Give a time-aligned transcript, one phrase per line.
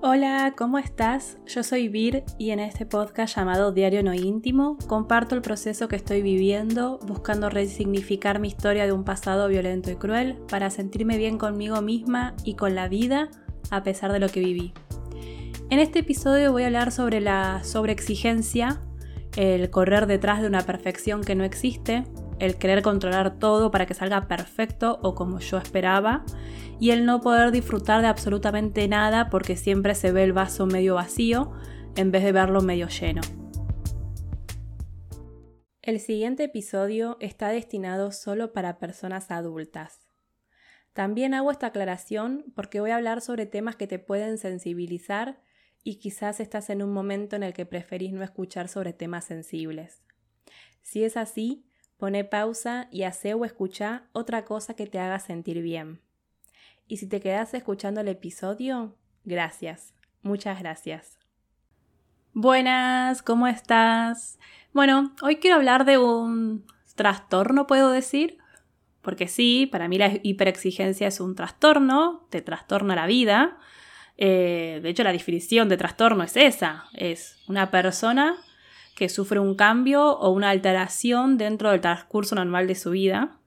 [0.00, 1.38] Hola, ¿cómo estás?
[1.44, 5.96] Yo soy Vir y en este podcast llamado Diario No Íntimo comparto el proceso que
[5.96, 11.36] estoy viviendo buscando resignificar mi historia de un pasado violento y cruel para sentirme bien
[11.36, 13.28] conmigo misma y con la vida
[13.70, 14.72] a pesar de lo que viví.
[15.68, 18.80] En este episodio voy a hablar sobre la sobreexigencia,
[19.34, 22.04] el correr detrás de una perfección que no existe,
[22.38, 26.24] el querer controlar todo para que salga perfecto o como yo esperaba,
[26.80, 30.94] y el no poder disfrutar de absolutamente nada porque siempre se ve el vaso medio
[30.94, 31.52] vacío
[31.96, 33.22] en vez de verlo medio lleno.
[35.82, 40.06] El siguiente episodio está destinado solo para personas adultas.
[40.92, 45.40] También hago esta aclaración porque voy a hablar sobre temas que te pueden sensibilizar
[45.82, 50.02] y quizás estás en un momento en el que preferís no escuchar sobre temas sensibles.
[50.82, 51.67] Si es así,
[51.98, 56.00] pone pausa y hace o escucha otra cosa que te haga sentir bien.
[56.86, 61.18] Y si te quedas escuchando el episodio, gracias, muchas gracias.
[62.32, 64.38] Buenas, ¿cómo estás?
[64.72, 68.38] Bueno, hoy quiero hablar de un trastorno, puedo decir,
[69.02, 73.58] porque sí, para mí la hiperexigencia es un trastorno, te trastorna la vida.
[74.16, 78.36] Eh, de hecho, la definición de trastorno es esa, es una persona
[78.98, 83.38] que sufre un cambio o una alteración dentro del transcurso normal de su vida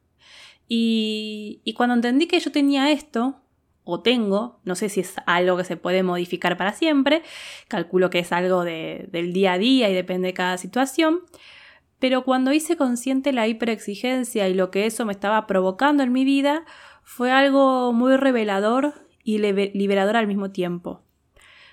[0.70, 3.36] y, cuando entendí que yo tenía esto,
[3.84, 7.24] o tengo, no sé si es algo que se puede modificar para siempre,
[7.68, 11.20] calculo que es algo del día a día y depende de cada situación,
[12.00, 16.24] pero cuando hice consciente la hiperexigencia y lo que eso me estaba provocando en mi
[16.24, 16.64] vida,
[17.04, 18.94] fue algo muy revelador
[19.26, 21.02] y liberador al mismo tiempo.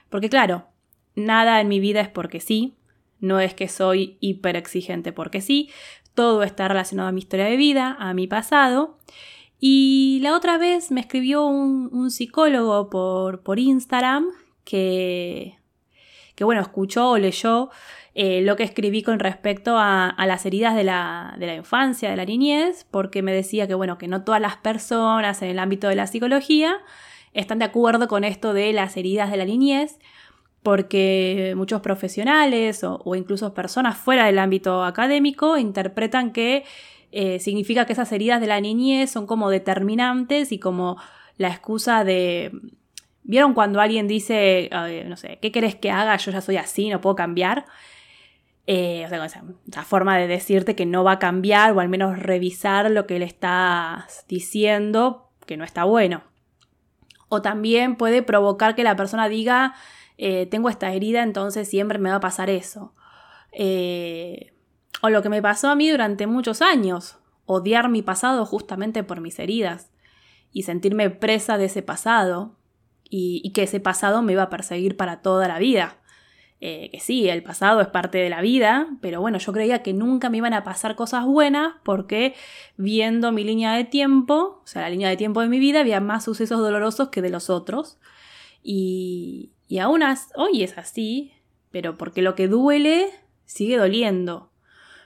[0.08, 0.66] Porque claro,
[1.14, 2.77] nada en mi vida es porque sí,
[3.20, 5.70] no es que soy hiperexigente porque sí,
[6.14, 8.98] todo está relacionado a mi historia de vida, a mi pasado.
[9.60, 14.26] Y la otra vez me escribió un, psicólogo por, por Instagram
[14.64, 15.58] que,
[16.34, 17.70] que, bueno, escuchó o leyó
[18.14, 22.16] eh, lo que escribí con respecto a, las heridas de la, de la, infancia, de
[22.16, 25.86] la niñez, porque me decía que, bueno, que no todas las personas en el ámbito
[25.86, 26.78] de la psicología
[27.32, 30.00] están de acuerdo con esto de las heridas de la niñez,
[30.68, 36.62] porque muchos profesionales o, incluso personas fuera del ámbito académico interpretan que
[37.10, 40.98] eh, significa que esas heridas de la niñez son como determinantes y como
[41.38, 42.52] la excusa de...
[43.22, 44.68] ¿Vieron cuando alguien dice,
[45.06, 46.14] no sé, ¿qué querés que haga?
[46.18, 47.64] Yo ya soy así, no puedo cambiar?
[48.66, 51.88] Eh, o sea, esa, esa, forma de decirte que no va a cambiar o al
[51.88, 56.24] menos revisar lo que le estás diciendo que no está bueno.
[57.30, 59.74] O también puede provocar que la persona diga,
[60.18, 62.92] eh, tengo esta herida, entonces siempre me va a pasar eso.
[63.52, 64.52] Eh,
[65.00, 69.20] o lo que me pasó a mí durante muchos años, odiar mi pasado justamente por
[69.20, 69.92] mis heridas
[70.52, 72.56] y sentirme presa de ese pasado
[73.08, 75.98] y, que ese pasado me iba a perseguir para toda la vida.
[76.60, 79.92] Eh, que sí, el pasado es parte de la vida, pero bueno, yo creía que
[79.94, 82.34] nunca me iban a pasar cosas buenas porque
[82.76, 86.00] viendo mi línea de tiempo, o sea, la línea de tiempo de mi vida, había
[86.00, 87.98] más sucesos dolorosos que de los otros.
[88.64, 90.02] Y, y aún
[90.34, 91.32] hoy es así,
[91.70, 93.10] pero porque lo que duele
[93.44, 94.50] sigue doliendo.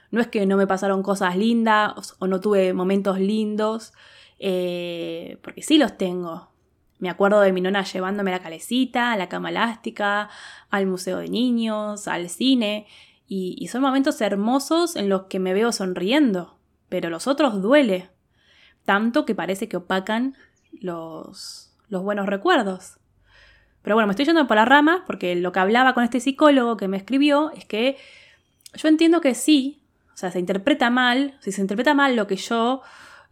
[0.09, 3.93] No es que no me pasaron cosas lindas o no tuve momentos lindos,
[4.39, 6.49] eh, porque sí los tengo.
[6.99, 10.29] Me acuerdo de mi nona llevándome la calecita, a la cama elástica,
[10.69, 12.87] al museo de niños, al cine,
[13.27, 16.57] y, y son momentos hermosos en los que me veo sonriendo,
[16.87, 18.11] pero los otros duele,
[18.85, 20.35] tanto que parece que opacan
[20.71, 22.99] los, los buenos recuerdos.
[23.83, 26.77] Pero bueno, me estoy yendo por la rama porque lo que hablaba con este psicólogo
[26.77, 27.97] que me escribió es que
[28.73, 29.83] yo entiendo que sí,
[30.13, 32.81] o sea, se interpreta mal, si se interpreta mal lo que yo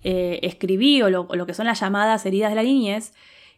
[0.03, 3.13] eh, escribí o lo, que son las llamadas heridas de la niñez,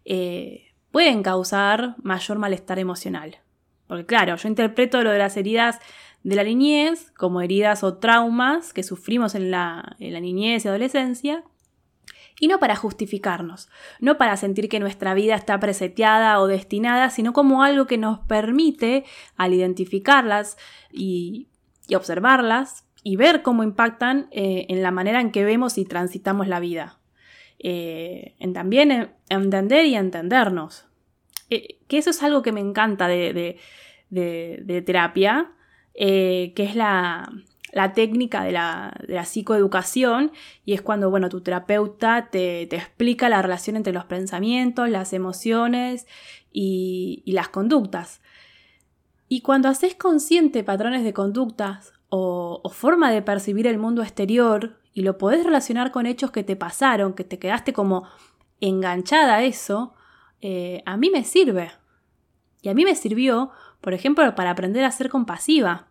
[0.06, 3.38] eh, pueden causar mayor malestar emocional.
[3.88, 5.80] Porque claro, yo interpreto lo de las heridas
[6.22, 10.68] de la niñez como heridas o traumas que sufrimos en la, en la niñez y
[10.68, 11.44] adolescencia
[12.40, 13.70] y no para justificarnos,
[14.00, 18.20] no para sentir que nuestra vida está preseteada o destinada, sino como algo que nos
[18.20, 19.06] permite,
[19.38, 20.58] al identificarlas
[20.92, 21.48] y,
[21.96, 26.60] observarlas, y ver cómo impactan eh, en la manera en que vemos y transitamos la
[26.60, 27.00] vida.
[27.60, 30.86] Eh, en también entender y entendernos.
[31.50, 33.58] Eh, que eso es algo que me encanta de,
[34.10, 35.52] de terapia,
[35.94, 37.30] que es la,
[37.74, 40.32] la técnica de la, psicoeducación
[40.64, 46.08] y es cuando, bueno, tu terapeuta te, explica la relación entre los pensamientos, las emociones
[46.52, 48.22] y, las conductas.
[49.28, 55.02] Y cuando haces consciente patrones de conductas o, forma de percibir el mundo exterior y
[55.02, 58.04] lo podés relacionar con hechos que te pasaron, que te quedaste como
[58.62, 59.96] enganchada a eso,
[60.42, 61.72] eh, a mí me sirve.
[62.62, 63.50] Y a mí me sirvió,
[63.82, 65.88] por ejemplo, para aprender a ser compasiva,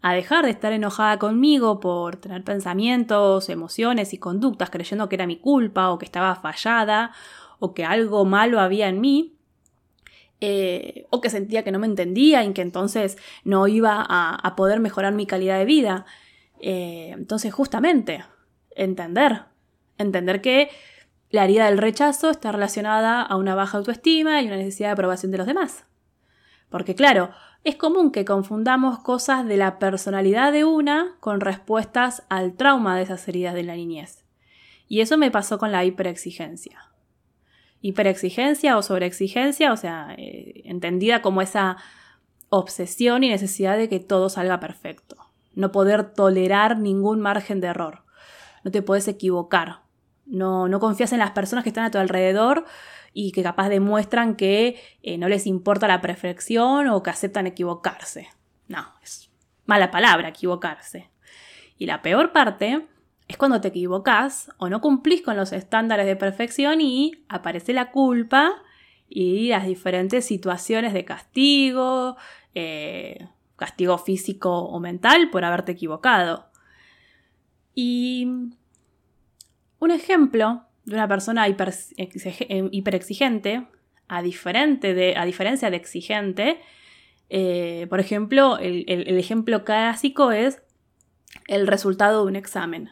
[0.00, 5.26] a dejar de estar enojada conmigo por tener pensamientos, emociones y conductas creyendo que era
[5.26, 7.12] mi culpa o que estaba fallada
[7.58, 9.34] o que algo malo había en mí,
[10.40, 14.78] eh, o que sentía que no me entendía y que entonces no iba a, poder
[14.78, 16.06] mejorar mi calidad de vida.
[16.60, 18.24] Eh, entonces, justamente,
[18.76, 19.42] entender,
[19.98, 20.70] entender que
[21.30, 25.32] la herida del rechazo está relacionada a una baja autoestima y una necesidad de aprobación
[25.32, 25.87] de los demás.
[26.70, 27.30] Porque claro,
[27.64, 33.02] es común que confundamos cosas de la personalidad de una con respuestas al trauma de
[33.02, 34.24] esas heridas de la niñez.
[34.86, 36.90] Y eso me pasó con la hiperexigencia.
[37.80, 41.76] Hiperexigencia o sobreexigencia, o sea, eh, entendida como esa
[42.48, 45.16] obsesión y necesidad de que todo salga perfecto.
[45.54, 48.02] No poder tolerar ningún margen de error.
[48.64, 49.80] No te puedes equivocar.
[50.26, 52.64] No, no confías en las personas que están a tu alrededor
[53.12, 58.28] y que capaz demuestran que eh, no les importa la perfección o que aceptan equivocarse.
[58.68, 59.30] No, es
[59.66, 61.10] mala palabra equivocarse.
[61.76, 62.86] Y la peor parte
[63.28, 67.90] es cuando te equivocas o no cumplís con los estándares de perfección y aparece la
[67.90, 68.62] culpa
[69.08, 72.16] y las diferentes situaciones de castigo,
[72.54, 76.46] eh, castigo físico o mental por haberte equivocado.
[77.74, 78.26] Y
[79.78, 83.66] un ejemplo de una persona eh, hiperexigente,
[84.08, 86.60] a, diferente a diferencia de exigente,
[87.30, 88.84] eh, por ejemplo, el,
[89.18, 90.62] ejemplo clásico es
[91.46, 92.90] el resultado de un examen.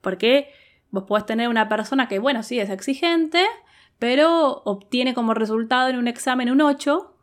[0.00, 0.50] Porque
[0.90, 3.44] vos podés tener una persona que, bueno, sí, es exigente,
[3.98, 7.16] pero obtiene como resultado en un examen un 8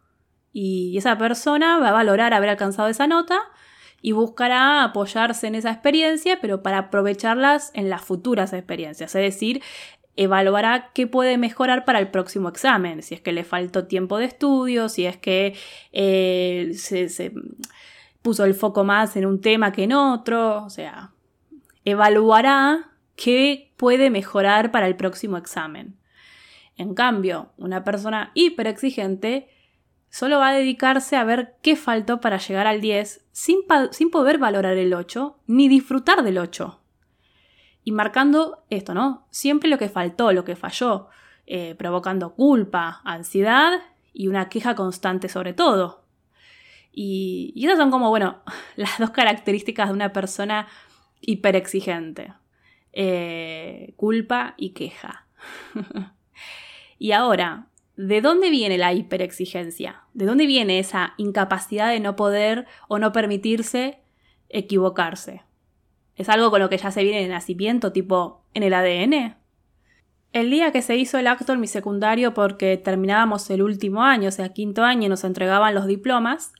[0.54, 3.40] y esa persona va a valorar haber alcanzado esa nota
[4.08, 9.14] y buscará apoyarse en esa experiencia, pero para aprovecharlas en las futuras experiencias.
[9.14, 9.62] Es decir,
[10.16, 14.24] evaluará qué puede mejorar para el próximo examen, si es que le faltó tiempo de
[14.24, 15.56] estudio, si es que
[15.92, 17.34] eh, se,
[18.22, 21.12] puso el foco más en un tema que en otro, o sea,
[21.84, 25.98] evaluará qué puede mejorar para el próximo examen.
[26.78, 29.50] En cambio, una persona hiperexigente
[30.10, 33.60] solo va a dedicarse a ver qué faltó para llegar al 10 sin,
[33.92, 36.80] sin poder valorar el 8 ni disfrutar del 8.
[37.84, 39.28] Y marcando esto, ¿no?
[39.32, 41.08] Siempre lo que faltó, lo que falló,
[41.46, 43.82] eh, provocando culpa, ansiedad
[44.14, 46.04] y una queja constante sobre todo.
[46.92, 48.42] Y, y esas son como, bueno,
[48.76, 50.68] las dos características de una persona
[51.22, 52.34] hiperexigente.
[52.94, 55.28] Eh, culpa y queja.
[56.98, 60.04] y ahora, ¿De dónde viene la hiperexigencia?
[60.14, 64.00] ¿De dónde viene esa incapacidad de no poder o no permitirse
[64.50, 65.42] equivocarse?
[66.16, 69.36] ¿Es algo con lo que ya se viene en el nacimiento, tipo en el ADN?
[70.32, 74.30] El día que se hizo el acto en mi secundario porque terminábamos el último año,
[74.30, 76.54] o sea, quinto año, y nos entregaban los diplomas,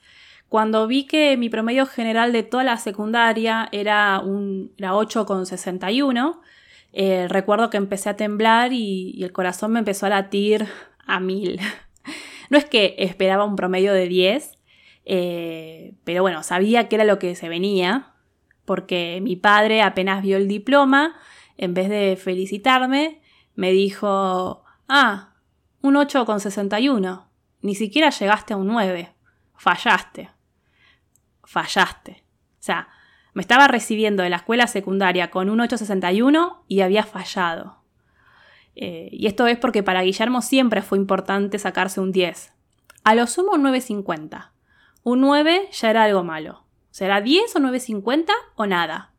[0.50, 6.40] cuando vi que mi promedio general de toda la secundaria era, un, era 8,61,
[6.94, 10.66] eh, recuerdo que empecé a temblar y, el corazón me empezó a latir
[11.08, 11.60] a mil.
[12.50, 14.58] No es que esperaba un promedio de 10,
[15.04, 18.14] eh, pero bueno, sabía que era lo que se venía,
[18.66, 21.16] porque mi padre apenas vio el diploma,
[21.58, 23.22] en vez de felicitarme,
[23.56, 25.34] me dijo, ah,
[25.82, 27.26] un 8,61,
[27.62, 29.14] ni siquiera llegaste a un 9,
[29.56, 30.30] fallaste,
[31.44, 32.24] fallaste.
[32.60, 32.90] O sea,
[33.34, 37.77] me estaba recibiendo de la escuela secundaria con un 8,61 y había fallado.
[38.80, 42.54] Eh, y esto es porque para Guillermo siempre fue importante sacarse un 10.
[43.04, 44.52] A lo sumo un 9.50.
[45.02, 46.64] Un 9 ya era algo malo.
[46.92, 49.14] ¿Será 10 o 9.50 o nada?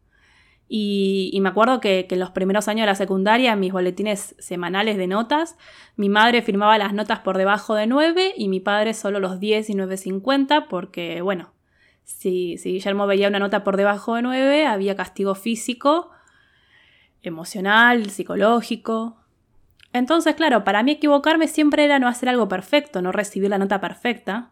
[0.69, 4.97] Y, me acuerdo que, en los primeros años de la secundaria, en mis boletines semanales
[4.97, 5.57] de notas,
[5.97, 9.71] mi madre firmaba las notas por debajo de 9 y mi padre solo los 10
[9.71, 11.53] y 9.50 porque, bueno,
[12.05, 16.11] si, si Guillermo veía una nota por debajo de 9, había castigo físico,
[17.23, 19.18] emocional, psicológico.
[19.93, 23.81] Entonces, claro, para mí equivocarme siempre era no hacer algo perfecto, no recibir la nota
[23.81, 24.51] perfecta.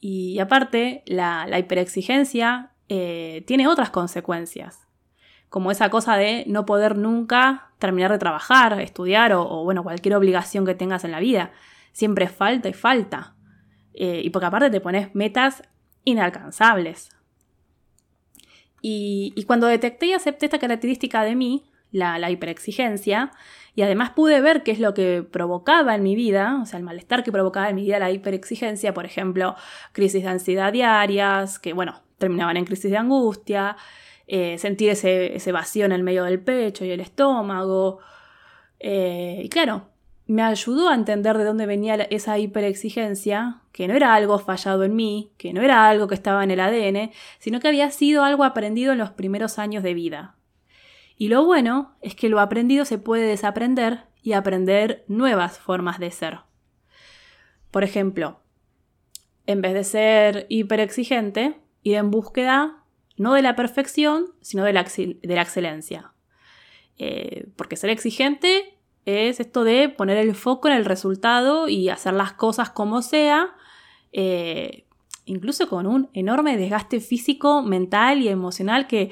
[0.00, 4.86] Y aparte, la, hiperexigencia eh, tiene otras consecuencias,
[5.48, 10.66] como esa cosa de no poder nunca terminar de trabajar, estudiar o, bueno, cualquier obligación
[10.66, 11.52] que tengas en la vida.
[11.92, 13.34] Siempre falta y falta.
[13.94, 15.62] Eh, y porque aparte te pones metas
[16.04, 17.10] inalcanzables.
[18.82, 23.30] Y, y, cuando detecté y acepté esta característica de mí, la, hiperexigencia,
[23.74, 26.84] y además pude ver qué es lo que provocaba en mi vida, o sea, el
[26.84, 29.54] malestar que provocaba en mi vida la hiperexigencia, por ejemplo,
[29.92, 33.76] crisis de ansiedad diarias, que bueno, terminaban en crisis de angustia,
[34.26, 37.98] eh, sentir ese, vacío en el medio del pecho y el estómago.
[38.80, 39.88] Eh, y claro,
[40.26, 44.96] me ayudó a entender de dónde venía esa hiperexigencia, que no era algo fallado en
[44.96, 48.42] mí, que no era algo que estaba en el ADN, sino que había sido algo
[48.44, 50.34] aprendido en los primeros años de vida.
[51.16, 56.10] Y lo bueno es que lo aprendido se puede desaprender y aprender nuevas formas de
[56.10, 56.40] ser.
[57.70, 58.40] Por ejemplo,
[59.46, 62.82] en vez de ser hiperexigente, ir en búsqueda
[63.16, 66.12] no de la perfección, sino de la, de la excelencia.
[66.98, 72.14] Eh, porque ser exigente es esto de poner el foco en el resultado y hacer
[72.14, 73.54] las cosas como sea,
[74.12, 74.85] eh,
[75.26, 79.10] incluso con un enorme desgaste físico, mental y emocional que,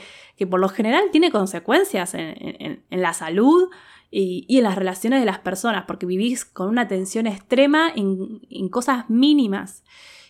[0.48, 3.68] por lo general tiene consecuencias en, la salud
[4.10, 9.10] y, en las relaciones de las personas, porque vivís con una tensión extrema en, cosas
[9.10, 9.84] mínimas.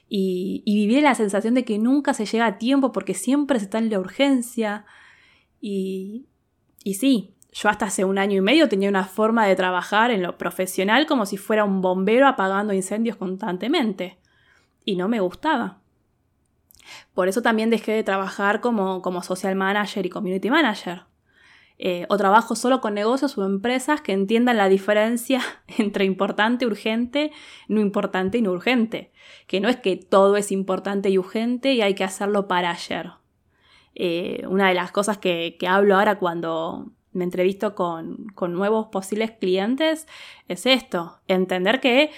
[0.08, 3.78] Y, y, la sensación de que nunca se llega a tiempo porque siempre se está
[3.78, 4.86] en la urgencia.
[5.60, 6.26] Y,
[6.82, 10.22] y sí, yo hasta hace un año y medio tenía una forma de trabajar en
[10.22, 14.18] lo profesional como si fuera un bombero apagando incendios constantemente.
[14.84, 15.78] Y no me gustaba.
[17.14, 21.02] Por eso también dejé de trabajar como, como social manager y community manager.
[21.76, 25.40] Eh, o trabajo solo con negocios o empresas que entiendan la diferencia
[25.78, 27.32] entre importante, urgente,
[27.68, 29.12] no importante y no urgente.
[29.46, 33.12] Que no es que todo es importante y urgente y hay que hacerlo para ayer.
[33.94, 39.30] Eh, una de las cosas que, que hablo ahora cuando, me entrevisto con, nuevos posibles
[39.30, 40.06] clientes
[40.48, 42.10] es esto, entender que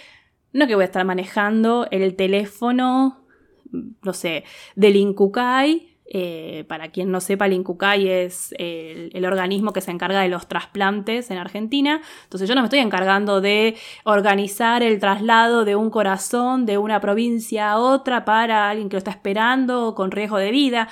[0.56, 3.24] no que voy a estar manejando el teléfono,
[3.70, 4.44] no sé,
[4.74, 5.92] del Incucay.
[6.08, 10.46] Eh, para quien no sepa, el Incucay es el, organismo que se encarga de los
[10.46, 12.00] trasplantes en Argentina.
[12.24, 17.00] Entonces yo no me estoy encargando de organizar el traslado de un corazón de una
[17.00, 20.88] provincia a otra para alguien que lo está esperando con riesgo de vida.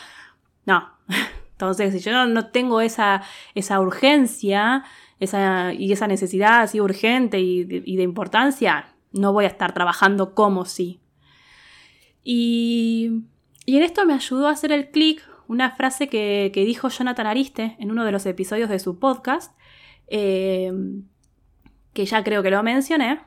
[0.67, 0.91] No,
[1.55, 3.23] Entonces, si yo no, tengo esa,
[3.55, 4.85] esa urgencia
[5.21, 10.67] esa, y esa necesidad así urgente y de, importancia, no voy a estar trabajando como
[10.67, 11.01] si.
[12.23, 13.23] Y,
[13.65, 17.77] y en esto me ayudó a hacer el clic una frase que, dijo Jonathan Ariste
[17.79, 19.57] en uno de los episodios de su podcast,
[20.09, 20.73] eh,
[21.93, 23.21] que ya creo que lo mencioné,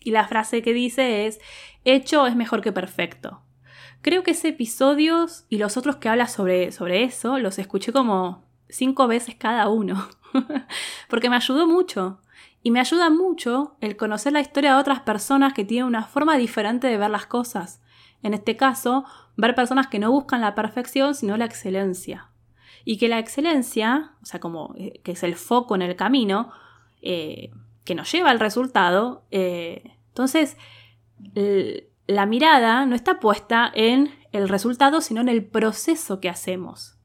[0.00, 1.40] y la frase que dice es,
[1.84, 3.42] hecho es mejor que perfecto.
[4.00, 8.44] Creo que ese episodio y los otros que habla sobre, sobre eso los escuché como
[8.68, 10.08] cinco veces cada uno,
[11.08, 12.20] porque me ayudó mucho.
[12.68, 16.36] Y me ayuda mucho el conocer la historia de otras personas que tienen una forma
[16.36, 17.80] diferente de ver las cosas.
[18.22, 19.06] En este caso,
[19.38, 22.28] ver personas que no buscan la perfección, sino la excelencia.
[22.84, 26.52] Y que la excelencia, o sea, como eh, que es el foco en el camino,
[27.00, 27.52] eh,
[27.84, 30.58] que nos lleva al resultado, eh, entonces
[32.06, 36.97] la mirada no está puesta en el resultado, sino en el proceso que hacemos.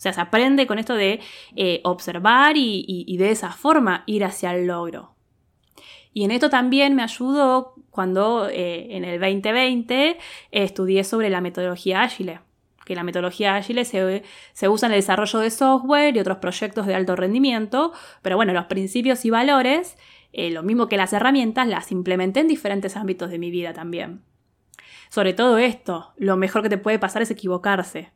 [0.00, 1.20] O sea, se aprende con esto de
[1.56, 5.14] eh, observar y, de esa forma ir hacia el logro.
[6.14, 10.16] Y en esto también me ayudó cuando eh, en el 2020
[10.52, 12.38] estudié sobre la metodología ágil,
[12.86, 14.22] que la metodología ágil se,
[14.54, 17.92] se, usa en el desarrollo de software y otros proyectos de alto rendimiento,
[18.22, 19.98] pero bueno, los principios y valores,
[20.32, 24.22] eh, lo mismo que las herramientas, las implementé en diferentes ámbitos de mi vida también.
[25.10, 28.12] Sobre todo esto, lo mejor que te puede pasar es equivocarse.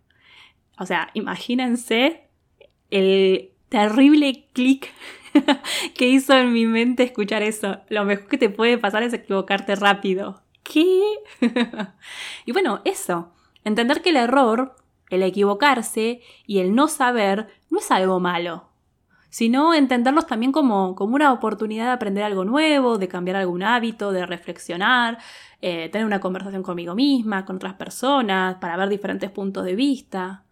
[0.78, 2.28] O sea, imagínense
[2.90, 4.92] el terrible clic
[5.94, 7.80] que hizo en mi mente escuchar eso.
[7.88, 10.42] Lo mejor que te puede pasar es equivocarte rápido.
[10.62, 11.02] ¿Qué?
[12.46, 13.32] y bueno, eso.
[13.64, 14.76] Entender que el error,
[15.10, 18.74] el equivocarse y el no saber no es algo malo
[19.34, 24.12] sino entenderlos también como, como una oportunidad de aprender algo nuevo, de cambiar algún hábito,
[24.12, 25.18] de reflexionar,
[25.60, 30.43] eh, tener una conversación conmigo misma, con otras personas, para ver diferentes puntos de vista.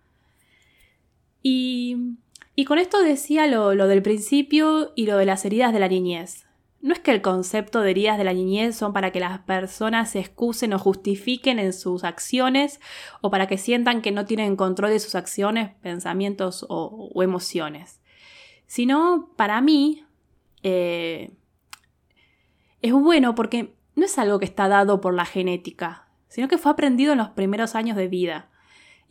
[1.43, 2.19] Y,
[2.67, 6.47] con esto decía lo, del principio y lo de las heridas de la niñez.
[6.81, 10.11] No es que el concepto de heridas de la niñez son para que las personas
[10.11, 12.81] se excusen o justifiquen en sus acciones
[13.21, 18.03] o para que sientan que no tienen control de sus acciones, pensamientos o, o emociones
[18.73, 20.03] sino para mí
[20.63, 21.31] eh,
[22.81, 26.73] es bueno porque no es algo que está dado por la genética, sino que fue
[26.73, 28.49] aprendido en los primeros años de vida.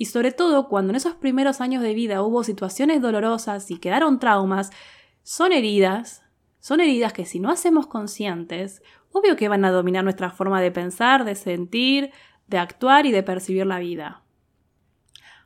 [0.01, 4.17] Y sobre todo cuando en esos primeros años de vida hubo situaciones dolorosas y quedaron
[4.17, 4.71] traumas,
[5.21, 6.23] son heridas,
[6.59, 8.81] son heridas que si no hacemos conscientes,
[9.11, 12.09] obvio que van a dominar nuestra forma de pensar, de sentir,
[12.47, 14.23] de actuar y de percibir la vida.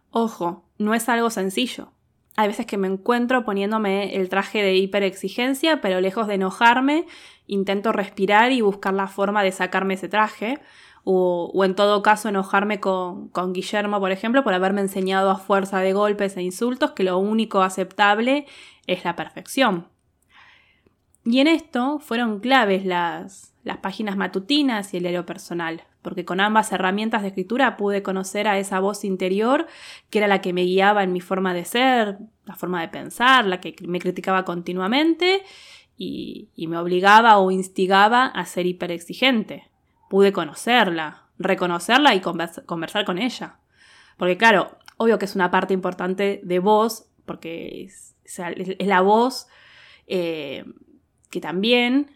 [0.09, 1.91] Ojo, no es algo sencillo.
[2.37, 7.07] Hay veces que me encuentro poniéndome el traje de hiperexigencia, pero lejos de enojarme,
[7.45, 10.61] intento respirar y buscar la forma de sacarme ese traje.
[11.07, 15.79] O, en todo caso enojarme con, con, Guillermo, por ejemplo, por haberme enseñado a fuerza
[15.79, 18.47] de golpes e insultos que lo único aceptable
[18.87, 19.87] es la perfección.
[21.23, 26.39] Y en esto fueron claves las, las páginas matutinas y el diario personal, porque con
[26.39, 29.65] ambas herramientas de escritura pude conocer a esa voz interior
[30.11, 33.45] que era la que me guiaba en mi forma de ser, la forma de pensar,
[33.45, 35.41] la que me criticaba continuamente
[35.97, 39.67] y, me obligaba o instigaba a ser hiperexigente.
[40.09, 43.59] Pude conocerla, reconocerla y conversar con ella.
[44.17, 48.15] Porque claro, obvio que es una parte importante de vos, porque es,
[48.79, 49.47] la voz
[50.07, 50.65] eh,
[51.29, 52.11] que también,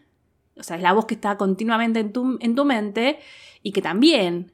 [0.56, 3.18] o sea, es la voz que está continuamente en tu, en tu mente
[3.62, 4.52] y que también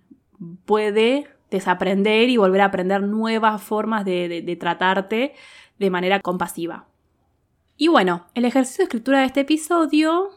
[0.65, 5.35] puede desaprender y volver a aprender nuevas formas de, tratarte
[5.79, 6.87] de manera compasiva.
[7.77, 10.31] Y bueno, el ejercicio de escritura de este episodio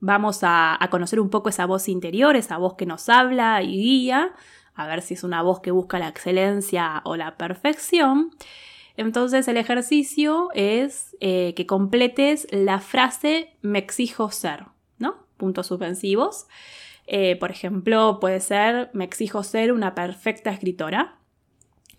[0.00, 4.32] vamos a, conocer un poco esa voz interior, esa voz que nos habla y guía,
[4.74, 8.30] a ver si es una voz que busca la excelencia o la perfección.
[8.96, 14.64] Entonces el ejercicio es eh, que completes la frase me exijo ser,
[14.98, 15.26] ¿no?
[15.36, 16.46] Puntos suspensivos.
[17.06, 21.16] Eh, por ejemplo, puede ser me exijo ser una perfecta escritora.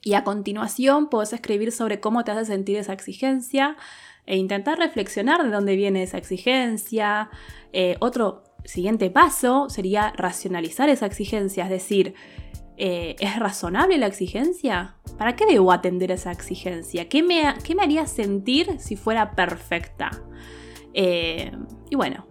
[0.04, 3.78] Y a continuación puedes escribir sobre cómo te hace sentir esa exigencia
[4.26, 7.30] e intentar reflexionar de dónde viene esa exigencia.
[7.74, 12.14] Eh, otro siguiente paso sería racionalizar esa exigencia, es decir,
[12.78, 14.98] eh, ¿es razonable la exigencia?
[15.18, 17.10] ¿Para qué debo atender esa exigencia?
[17.10, 17.44] ¿Qué me,
[17.76, 20.12] me haría sentir si fuera perfecta?
[20.94, 22.28] y bueno,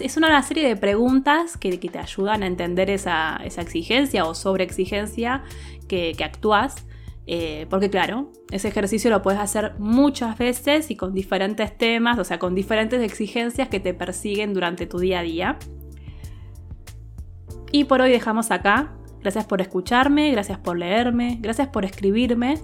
[0.00, 5.44] es una, serie de preguntas que, te ayudan a entender esa, exigencia o sobreexigencia
[5.88, 6.86] que, que actúas.
[7.30, 12.24] Eh, porque claro, ese ejercicio lo puedes hacer muchas veces y con diferentes temas, o
[12.24, 15.58] sea, con diferentes exigencias que te persiguen durante tu día a día.
[17.70, 18.94] Y por hoy dejamos acá.
[19.20, 22.54] Gracias por escucharme, gracias por leerme, gracias por escribirme.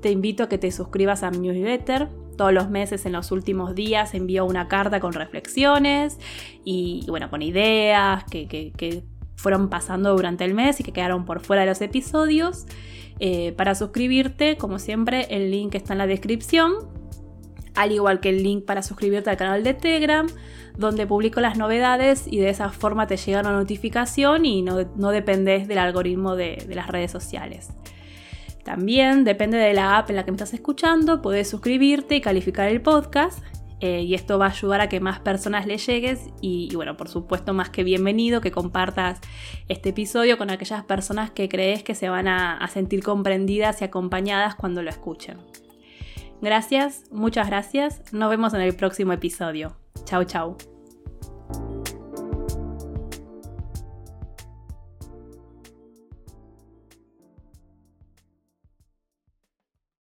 [0.00, 3.74] Te invito a que te suscribas a mi newsletter todos los meses en los últimos
[3.74, 6.18] días envío una carta con reflexiones
[6.64, 9.04] y, bueno, con ideas que,
[9.36, 12.66] fueron pasando durante el mes y que quedaron por fuera de los episodios.
[13.18, 16.74] Eh, para suscribirte, como siempre, el link está en la descripción,
[17.74, 20.26] al igual que el link para suscribirte al canal de Telegram,
[20.76, 25.68] donde publico las novedades y de esa forma te llega una notificación y no, dependes
[25.68, 27.70] del algoritmo de las redes sociales.
[28.66, 32.68] También depende de la app en la que me estás escuchando, puedes suscribirte y calificar
[32.68, 33.38] el podcast.
[33.80, 37.08] Eh, y esto va a ayudar a que más personas le llegues y, bueno, por
[37.08, 39.20] supuesto, más que bienvenido que compartas
[39.68, 43.84] este episodio con aquellas personas que crees que se van a, a sentir comprendidas y
[43.84, 45.38] acompañadas cuando lo escuchen.
[46.40, 48.02] Gracias, muchas gracias.
[48.12, 49.76] Nos vemos en el próximo episodio.
[50.04, 50.75] Chau, chau.